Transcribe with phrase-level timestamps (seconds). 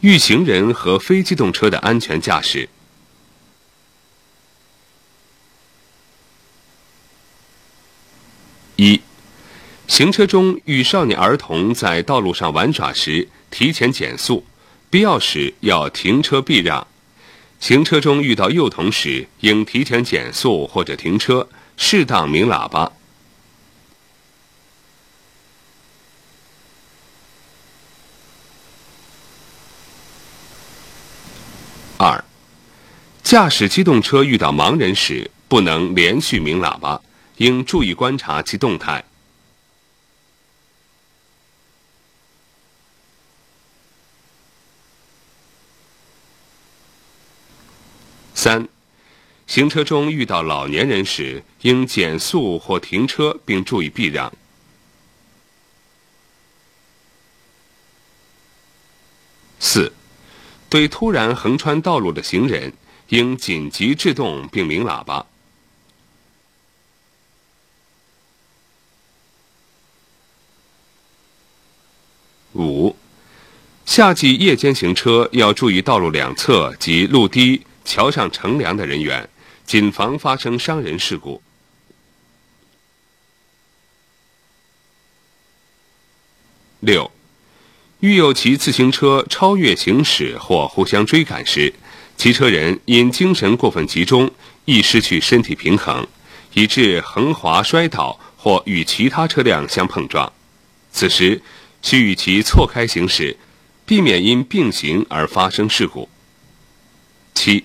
[0.00, 2.68] 遇行人和非机动车的安全驾驶。
[8.76, 8.98] 一、
[9.86, 14.46] 行车中遇少年儿童在道路上玩耍时，提前减速，
[14.88, 16.86] 必要时要停车避让；
[17.60, 22.90] 行车中遇到幼童时，应提前减速或者停车，适当鸣喇叭。
[33.30, 37.00] 驾驶机动车遇到盲人时，不能连续鸣喇叭，
[37.36, 39.04] 应注意观察其动态。
[48.34, 48.68] 三、
[49.46, 54.32] 行车中遇到老年人时，应减速或停车，并注意避让。
[59.60, 59.92] 四、
[60.68, 62.72] 对突然横穿道路的行人，
[63.10, 65.26] 应紧急制动并鸣喇叭。
[72.54, 72.96] 五、
[73.84, 79.28] 夏季夜间行车要注意道路两侧及路堤、桥上乘凉的人员，
[79.64, 81.40] 谨防发生伤人事故。
[86.80, 87.10] 六。
[88.00, 91.70] 遇有骑自行车超越行驶或互相追赶时，
[92.20, 94.30] 骑车人因精神过分集中，
[94.66, 96.06] 易失去身体平衡，
[96.52, 100.30] 以致横滑摔倒或与其他车辆相碰撞。
[100.92, 101.40] 此时
[101.80, 103.34] 需与其错开行驶，
[103.86, 106.10] 避免因并行而发生事故。
[107.34, 107.64] 七、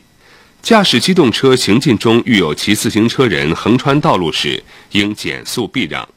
[0.61, 6.07] 驾驶机动车行进中遇有骑自行车人横穿道路时，应减速避让。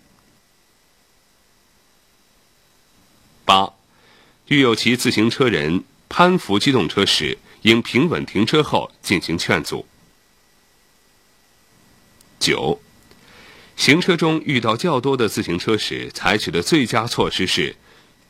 [3.44, 3.68] 八。
[4.46, 9.86] 遇有骑自行车人攀扶机动车时，应平稳停车后进行劝阻。
[12.40, 12.80] 九、
[13.76, 17.76] 行车中遇到较多的自行车时，采取的最佳措施是：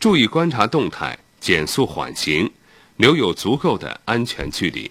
[0.01, 2.51] 注意观察动态，减速缓行，
[2.97, 4.91] 留有足够的安全距离。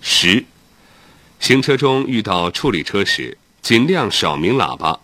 [0.00, 0.44] 十、
[1.38, 5.00] 行车中遇到处理车时，尽量少鸣喇叭。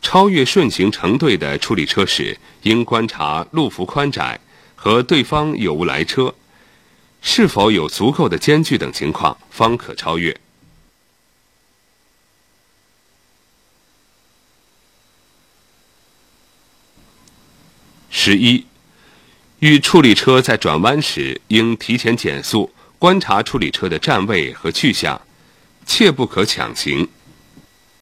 [0.00, 4.38] 超越顺行成对的处理车时，应观察路幅宽窄
[4.74, 6.34] 和对方有无来车，
[7.20, 10.38] 是否有足够的间距等情况，方可超越。
[18.10, 18.64] 十一，
[19.58, 25.20] 遇处理车在转弯时，应提前减速，观察处理车的站位和去向，
[25.84, 27.08] 切不可抢行。